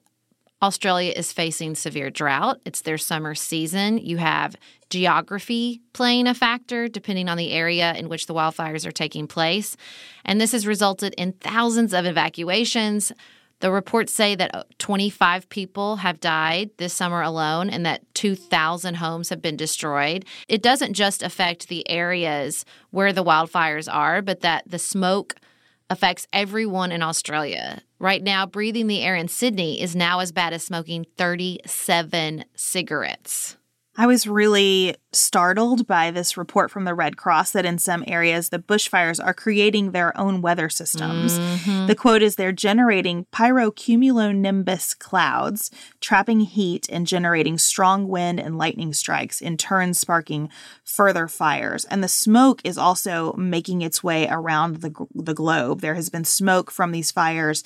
[0.62, 2.60] Australia is facing severe drought.
[2.66, 3.98] It's their summer season.
[3.98, 4.56] You have
[4.90, 9.78] geography playing a factor depending on the area in which the wildfires are taking place.
[10.26, 13.14] And this has resulted in thousands of evacuations.
[13.62, 18.96] The reports say that uh, 25 people have died this summer alone and that 2,000
[18.96, 20.26] homes have been destroyed.
[20.48, 25.36] It doesn't just affect the areas where the wildfires are, but that the smoke
[25.90, 27.82] affects everyone in Australia.
[28.02, 33.58] Right now, breathing the air in Sydney is now as bad as smoking 37 cigarettes.
[34.00, 38.48] I was really startled by this report from the Red Cross that in some areas
[38.48, 41.38] the bushfires are creating their own weather systems.
[41.38, 41.88] Mm-hmm.
[41.88, 48.94] The quote is they're generating pyrocumulonimbus clouds, trapping heat and generating strong wind and lightning
[48.94, 50.48] strikes, in turn sparking
[50.86, 51.84] further fires.
[51.84, 55.82] And the smoke is also making its way around the, the globe.
[55.82, 57.66] There has been smoke from these fires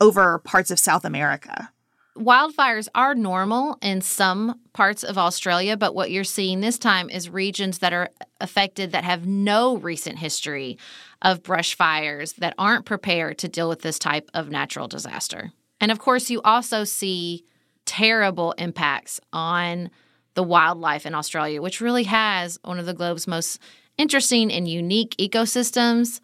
[0.00, 1.72] over parts of South America
[2.18, 7.30] wildfires are normal in some parts of Australia, but what you're seeing this time is
[7.30, 10.78] regions that are affected that have no recent history
[11.22, 15.52] of brush fires that aren't prepared to deal with this type of natural disaster.
[15.80, 17.44] And of course, you also see
[17.84, 19.90] terrible impacts on
[20.34, 23.60] the wildlife in Australia, which really has one of the globe's most
[23.96, 26.20] interesting and unique ecosystems.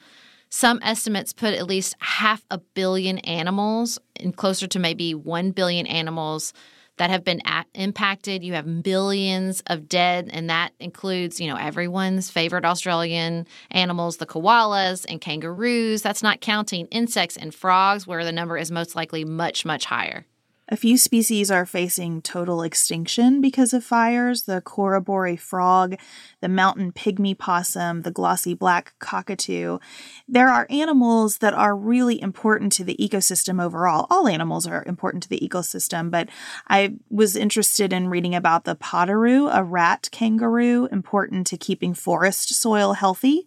[0.57, 5.85] Some estimates put at least half a billion animals and closer to maybe 1 billion
[5.85, 6.53] animals
[6.97, 8.45] that have been at, impacted.
[8.45, 14.27] You have billions of dead, and that includes, you know, everyone's favorite Australian animals, the
[14.27, 16.03] koalas and kangaroos.
[16.03, 20.25] That's not counting insects and frogs, where the number is most likely much, much higher.
[20.71, 25.97] A few species are facing total extinction because of fires the Corroboree frog,
[26.41, 29.79] the mountain pygmy possum, the glossy black cockatoo.
[30.27, 34.07] There are animals that are really important to the ecosystem overall.
[34.09, 36.31] All animals are important to the ecosystem, but
[36.67, 42.55] I was interested in reading about the potoroo, a rat kangaroo, important to keeping forest
[42.55, 43.47] soil healthy.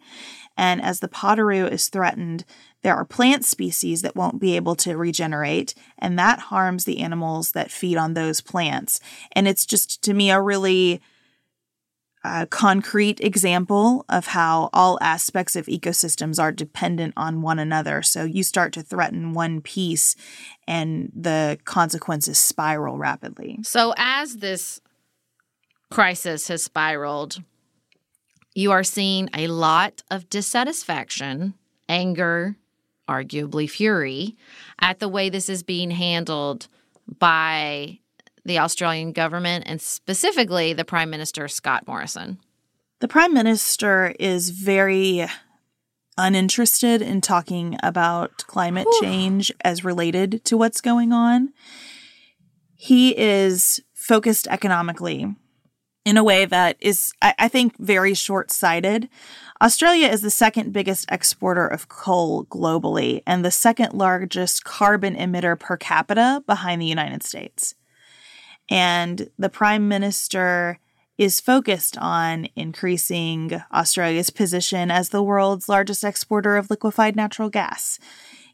[0.55, 2.43] And as the potoroo is threatened,
[2.87, 7.51] there are plant species that won't be able to regenerate, and that harms the animals
[7.51, 9.01] that feed on those plants.
[9.33, 11.01] And it's just, to me, a really
[12.23, 18.01] uh, concrete example of how all aspects of ecosystems are dependent on one another.
[18.01, 20.15] So you start to threaten one piece,
[20.65, 23.59] and the consequences spiral rapidly.
[23.63, 24.79] So, as this
[25.91, 27.39] crisis has spiraled,
[28.55, 31.55] you are seeing a lot of dissatisfaction,
[31.89, 32.55] anger,
[33.07, 34.35] arguably fury,
[34.79, 36.67] at the way this is being handled
[37.19, 37.99] by
[38.45, 42.39] the Australian government and specifically the Prime Minister Scott Morrison.
[42.99, 45.25] The Prime Minister is very
[46.17, 49.01] uninterested in talking about climate Whew.
[49.01, 51.53] change as related to what's going on.
[52.75, 55.35] He is focused economically
[56.07, 59.09] in a way that is, I, I think, very short sighted.
[59.61, 65.59] Australia is the second biggest exporter of coal globally and the second largest carbon emitter
[65.59, 67.75] per capita behind the United States.
[68.69, 70.79] And the Prime Minister
[71.17, 77.99] is focused on increasing Australia's position as the world's largest exporter of liquefied natural gas.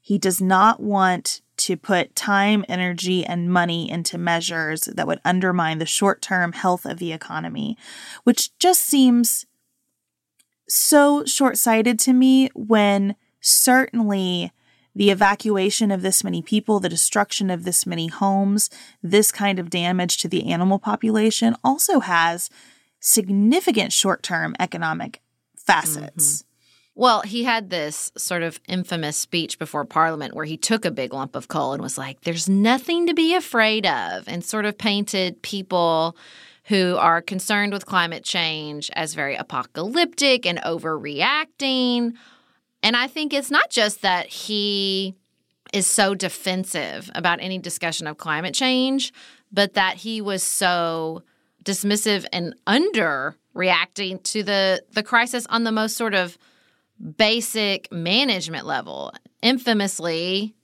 [0.02, 5.78] He does not want to put time, energy, and money into measures that would undermine
[5.78, 7.78] the short term health of the economy,
[8.24, 9.46] which just seems
[10.68, 14.52] so short sighted to me when certainly
[14.96, 18.70] the evacuation of this many people, the destruction of this many homes,
[19.02, 22.50] this kind of damage to the animal population also has
[23.00, 25.22] significant short term economic
[25.56, 26.44] facets.
[26.44, 26.53] Mm-hmm.
[26.96, 31.12] Well, he had this sort of infamous speech before Parliament where he took a big
[31.12, 34.78] lump of coal and was like, there's nothing to be afraid of, and sort of
[34.78, 36.16] painted people
[36.66, 42.14] who are concerned with climate change as very apocalyptic and overreacting.
[42.84, 45.16] And I think it's not just that he
[45.74, 49.12] is so defensive about any discussion of climate change,
[49.52, 51.24] but that he was so
[51.66, 56.38] dismissive and underreacting to the the crisis on the most sort of
[57.18, 59.12] basic management level.
[59.42, 60.56] Infamously,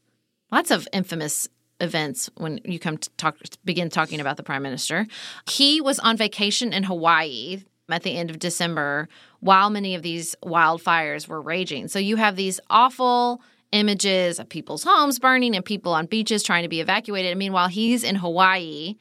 [0.51, 1.47] lots of infamous
[1.81, 5.07] events when you come to talk begin talking about the prime minister.
[5.49, 9.07] He was on vacation in Hawaii at the end of December
[9.39, 11.87] while many of these wildfires were raging.
[11.87, 16.63] So you have these awful images of people's homes burning and people on beaches trying
[16.63, 17.31] to be evacuated.
[17.31, 18.95] And meanwhile, he's in Hawaii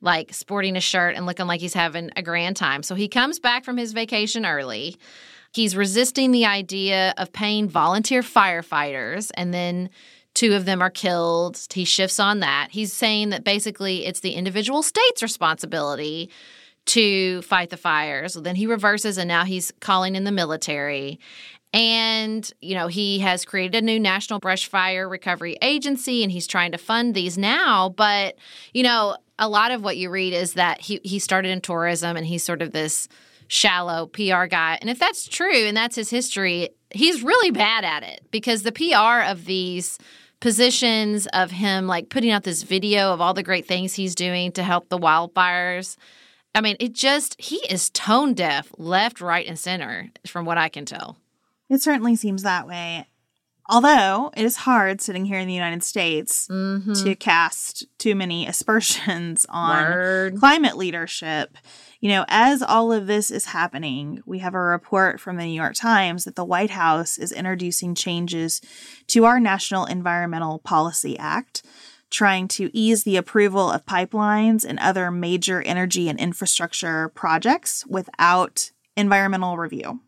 [0.00, 2.82] like sporting a shirt and looking like he's having a grand time.
[2.82, 4.96] So he comes back from his vacation early.
[5.52, 9.90] He's resisting the idea of paying volunteer firefighters and then
[10.34, 11.58] two of them are killed.
[11.72, 12.68] He shifts on that.
[12.70, 16.30] He's saying that basically it's the individual state's responsibility
[16.86, 18.34] to fight the fires.
[18.34, 21.18] Then he reverses and now he's calling in the military.
[21.74, 26.46] And, you know, he has created a new national brush fire recovery agency and he's
[26.46, 27.90] trying to fund these now.
[27.90, 28.36] But,
[28.72, 32.16] you know, a lot of what you read is that he, he started in tourism
[32.16, 33.08] and he's sort of this
[33.48, 34.78] shallow PR guy.
[34.80, 38.72] And if that's true and that's his history, he's really bad at it because the
[38.72, 39.98] PR of these
[40.40, 44.52] positions of him like putting out this video of all the great things he's doing
[44.52, 45.96] to help the wildfires.
[46.54, 50.68] I mean, it just, he is tone deaf left, right, and center, from what I
[50.68, 51.16] can tell.
[51.68, 53.06] It certainly seems that way.
[53.68, 56.94] Although it is hard sitting here in the United States mm-hmm.
[57.04, 60.38] to cast too many aspersions on Word.
[60.38, 61.56] climate leadership.
[62.00, 65.52] You know, as all of this is happening, we have a report from the New
[65.52, 68.62] York Times that the White House is introducing changes
[69.08, 71.62] to our National Environmental Policy Act,
[72.08, 78.70] trying to ease the approval of pipelines and other major energy and infrastructure projects without
[78.96, 80.00] environmental review.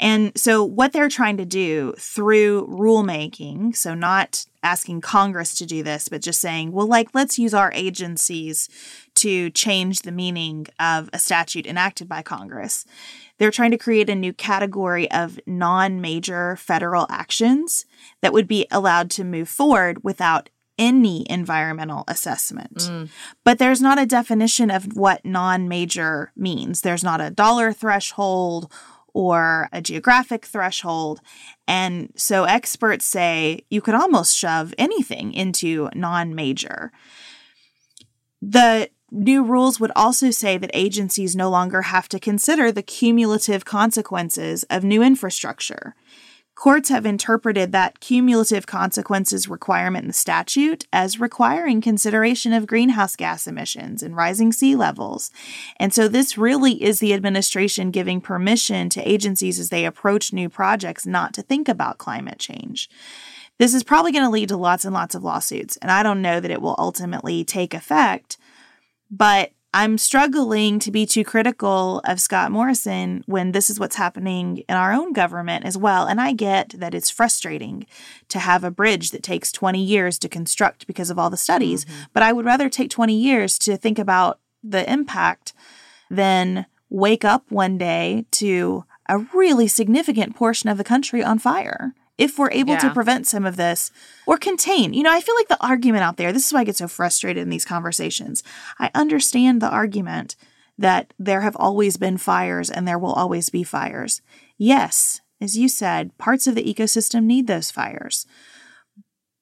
[0.00, 5.82] And so, what they're trying to do through rulemaking, so not asking Congress to do
[5.82, 8.68] this, but just saying, well, like, let's use our agencies
[9.14, 12.84] to change the meaning of a statute enacted by Congress.
[13.38, 17.86] They're trying to create a new category of non major federal actions
[18.20, 20.48] that would be allowed to move forward without
[20.78, 22.76] any environmental assessment.
[22.78, 23.08] Mm.
[23.44, 26.80] But there's not a definition of what non major means.
[26.80, 28.72] There's not a dollar threshold
[29.14, 31.20] or a geographic threshold.
[31.68, 36.92] And so experts say you could almost shove anything into non major.
[38.40, 43.64] The new rules would also say that agencies no longer have to consider the cumulative
[43.64, 45.94] consequences of new infrastructure.
[46.54, 53.16] Courts have interpreted that cumulative consequences requirement in the statute as requiring consideration of greenhouse
[53.16, 55.30] gas emissions and rising sea levels.
[55.78, 60.48] And so this really is the administration giving permission to agencies as they approach new
[60.48, 62.88] projects not to think about climate change.
[63.58, 66.22] This is probably going to lead to lots and lots of lawsuits, and I don't
[66.22, 68.36] know that it will ultimately take effect,
[69.10, 74.58] but I'm struggling to be too critical of Scott Morrison when this is what's happening
[74.68, 76.06] in our own government as well.
[76.06, 77.86] And I get that it's frustrating
[78.28, 81.86] to have a bridge that takes 20 years to construct because of all the studies,
[81.86, 82.02] mm-hmm.
[82.12, 85.54] but I would rather take 20 years to think about the impact
[86.10, 91.94] than wake up one day to a really significant portion of the country on fire
[92.18, 92.80] if we're able yeah.
[92.80, 93.90] to prevent some of this
[94.26, 94.92] or contain.
[94.92, 96.88] You know, I feel like the argument out there, this is why I get so
[96.88, 98.42] frustrated in these conversations.
[98.78, 100.36] I understand the argument
[100.78, 104.20] that there have always been fires and there will always be fires.
[104.58, 108.26] Yes, as you said, parts of the ecosystem need those fires.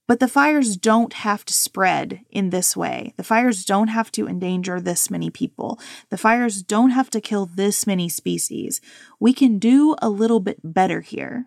[0.09, 3.15] But the fires don't have to spread in this way.
[3.17, 5.79] The fires don't have to endanger this many people.
[6.09, 8.81] The fires don't have to kill this many species.
[9.21, 11.47] We can do a little bit better here.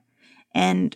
[0.56, 0.96] And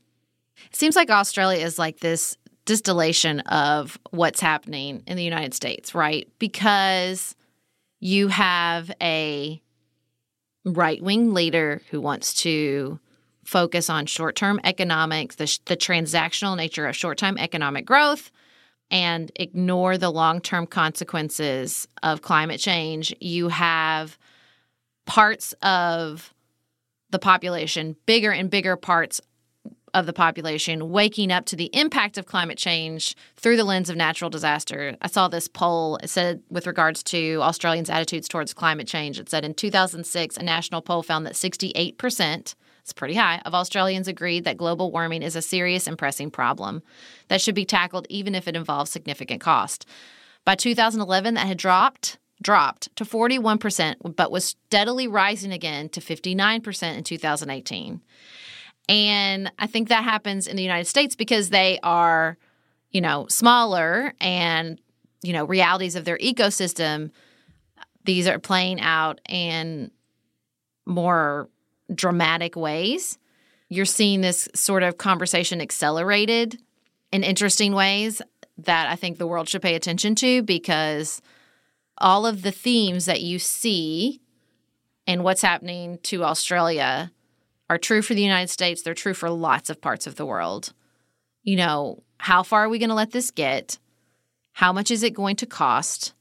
[0.75, 6.27] seems like Australia is like this distillation of what's happening in the United States, right?
[6.39, 7.35] Because
[7.99, 9.61] you have a
[10.65, 12.99] right wing leader who wants to
[13.43, 18.31] focus on short term economics, the, the transactional nature of short term economic growth,
[18.89, 23.13] and ignore the long term consequences of climate change.
[23.19, 24.17] You have
[25.05, 26.33] parts of
[27.09, 29.19] the population, bigger and bigger parts
[29.93, 33.95] of the population waking up to the impact of climate change through the lens of
[33.95, 34.95] natural disaster.
[35.01, 35.97] I saw this poll.
[35.97, 40.43] It said, with regards to Australians' attitudes towards climate change, it said in 2006, a
[40.43, 45.35] national poll found that 68%, it's pretty high, of Australians agreed that global warming is
[45.35, 46.81] a serious and pressing problem
[47.27, 49.85] that should be tackled even if it involves significant cost.
[50.45, 56.97] By 2011, that had dropped dropped to 41%, but was steadily rising again to 59%
[56.97, 58.01] in 2018.
[58.91, 62.37] And I think that happens in the United States because they are,
[62.89, 64.81] you know, smaller and,
[65.23, 67.11] you know, realities of their ecosystem,
[68.03, 69.91] these are playing out in
[70.85, 71.49] more
[71.95, 73.17] dramatic ways.
[73.69, 76.61] You're seeing this sort of conversation accelerated
[77.13, 78.21] in interesting ways
[78.57, 81.21] that I think the world should pay attention to because
[81.97, 84.19] all of the themes that you see
[85.07, 87.09] and what's happening to Australia
[87.71, 88.81] are true for the United States.
[88.81, 90.73] They're true for lots of parts of the world.
[91.43, 93.79] You know, how far are we going to let this get?
[94.51, 96.13] How much is it going to cost?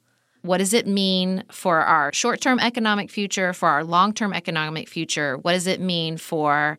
[0.43, 4.89] What does it mean for our short term economic future, for our long term economic
[4.89, 5.39] future?
[5.39, 6.79] What does it mean for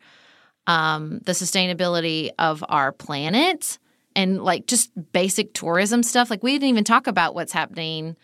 [0.67, 3.78] um, the sustainability of our planet?
[4.15, 6.30] And like just basic tourism stuff.
[6.30, 8.15] Like, we didn't even talk about what's happening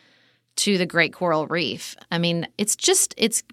[0.57, 1.97] to the Great Coral Reef.
[2.09, 3.43] I mean, it's just, it's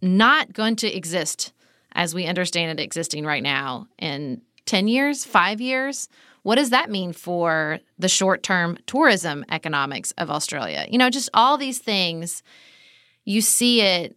[0.00, 1.52] not going to exist
[1.94, 6.08] as we understand it existing right now in 10 years, five years,
[6.42, 10.86] what does that mean for the short term tourism economics of Australia?
[10.88, 12.42] You know, just all these things,
[13.24, 14.16] you see it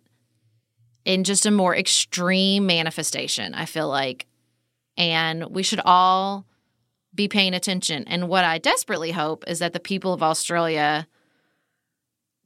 [1.06, 4.26] in just a more extreme manifestation, I feel like.
[4.98, 6.46] And we should all
[7.14, 8.06] be paying attention.
[8.08, 11.08] And what I desperately hope is that the people of Australia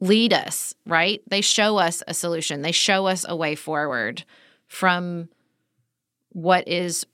[0.00, 1.22] lead us, right?
[1.26, 4.24] They show us a solution, they show us a way forward
[4.70, 5.28] from
[6.30, 7.04] what is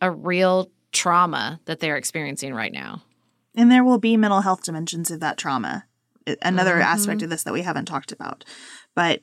[0.00, 3.02] a real trauma that they're experiencing right now.
[3.56, 5.84] And there will be mental health dimensions of that trauma.
[6.42, 6.82] Another mm-hmm.
[6.82, 8.44] aspect of this that we haven't talked about.
[8.94, 9.22] But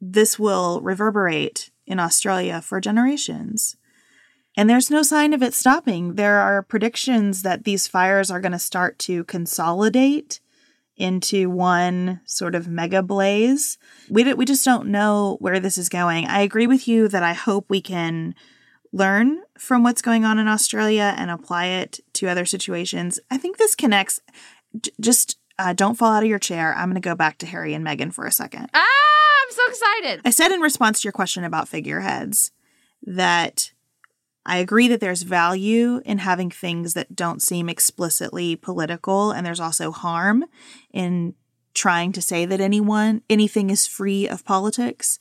[0.00, 3.76] this will reverberate in Australia for generations.
[4.54, 6.16] And there's no sign of it stopping.
[6.16, 10.40] There are predictions that these fires are going to start to consolidate
[10.98, 13.78] into one sort of mega blaze.
[14.10, 16.26] We, we just don't know where this is going.
[16.26, 18.34] I agree with you that I hope we can
[18.92, 23.20] learn from what's going on in Australia and apply it to other situations.
[23.30, 24.20] I think this connects.
[25.00, 26.74] Just uh, don't fall out of your chair.
[26.74, 28.70] I'm going to go back to Harry and Meghan for a second.
[28.74, 30.20] Ah, I'm so excited.
[30.24, 32.50] I said in response to your question about figureheads
[33.02, 33.72] that
[34.48, 39.60] I agree that there's value in having things that don't seem explicitly political, and there's
[39.60, 40.46] also harm
[40.90, 41.34] in
[41.74, 45.18] trying to say that anyone, anything is free of politics.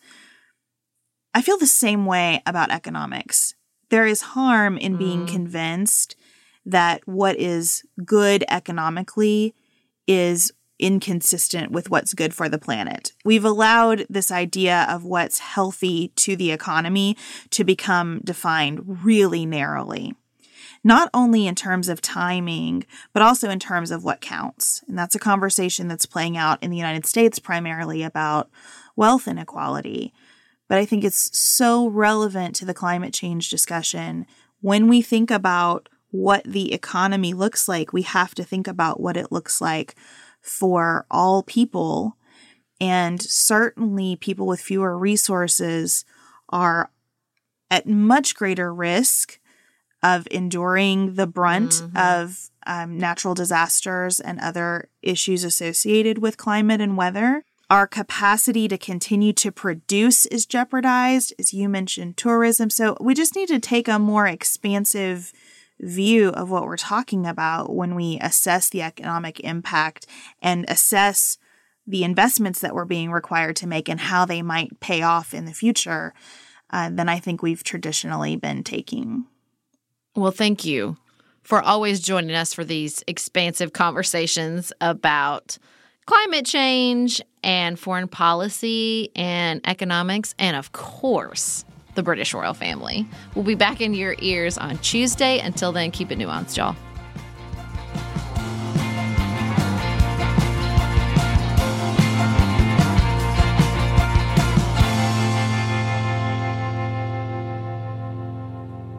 [1.33, 3.53] I feel the same way about economics.
[3.89, 5.27] There is harm in being mm.
[5.27, 6.15] convinced
[6.65, 9.53] that what is good economically
[10.07, 13.13] is inconsistent with what's good for the planet.
[13.25, 17.17] We've allowed this idea of what's healthy to the economy
[17.51, 20.15] to become defined really narrowly.
[20.83, 24.83] Not only in terms of timing, but also in terms of what counts.
[24.87, 28.49] And that's a conversation that's playing out in the United States primarily about
[28.95, 30.13] wealth inequality.
[30.67, 34.25] But I think it's so relevant to the climate change discussion.
[34.61, 39.17] When we think about what the economy looks like, we have to think about what
[39.17, 39.95] it looks like
[40.47, 42.17] for all people.
[42.79, 46.05] And certainly, people with fewer resources
[46.49, 46.91] are
[47.69, 49.39] at much greater risk
[50.03, 51.97] of enduring the brunt mm-hmm.
[51.97, 57.43] of um, natural disasters and other issues associated with climate and weather.
[57.69, 62.69] Our capacity to continue to produce is jeopardized, as you mentioned, tourism.
[62.69, 65.33] So we just need to take a more expansive
[65.79, 70.05] view of what we're talking about when we assess the economic impact
[70.41, 71.37] and assess
[71.85, 75.45] the investments that we're being required to make and how they might pay off in
[75.45, 76.13] the future
[76.69, 79.25] uh, than I think we've traditionally been taking.
[80.15, 80.97] Well, thank you
[81.43, 85.57] for always joining us for these expansive conversations about
[86.05, 91.63] climate change and foreign policy and economics, and of course,
[91.97, 93.05] the British royal family.
[93.35, 95.39] We'll be back in your ears on Tuesday.
[95.39, 96.77] Until then, keep it nuanced, y'all.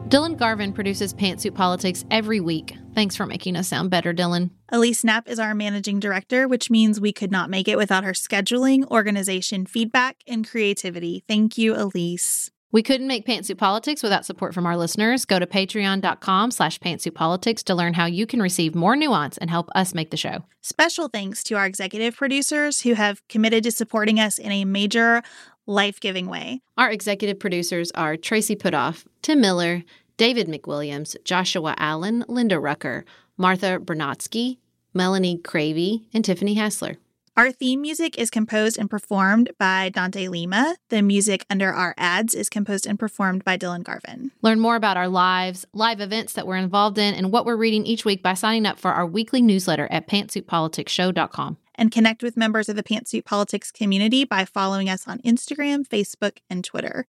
[0.09, 2.75] Dylan Garvin produces Pantsuit Politics every week.
[2.95, 4.49] Thanks for making us sound better, Dylan.
[4.69, 8.13] Elise Knapp is our managing director, which means we could not make it without her
[8.13, 11.23] scheduling, organization, feedback, and creativity.
[11.27, 12.49] Thank you, Elise.
[12.71, 15.25] We couldn't make Pantsuit Politics without support from our listeners.
[15.25, 19.69] Go to patreon.com slash pantsuitpolitics to learn how you can receive more nuance and help
[19.73, 20.43] us make the show.
[20.61, 25.23] Special thanks to our executive producers who have committed to supporting us in a major,
[25.65, 26.61] life-giving way.
[26.77, 29.83] Our executive producers are Tracy Putoff, Tim Miller,
[30.17, 33.03] David McWilliams, Joshua Allen, Linda Rucker,
[33.35, 34.59] Martha Bernotsky,
[34.93, 36.97] Melanie Cravey, and Tiffany Hassler.
[37.39, 40.75] Our theme music is composed and performed by Dante Lima.
[40.89, 44.31] The music under our ads is composed and performed by Dylan Garvin.
[44.41, 47.85] Learn more about our lives, live events that we're involved in, and what we're reading
[47.85, 51.55] each week by signing up for our weekly newsletter at pantsuitpoliticsshow.com.
[51.75, 56.39] And connect with members of the Pantsuit Politics community by following us on Instagram, Facebook,
[56.49, 57.07] and Twitter.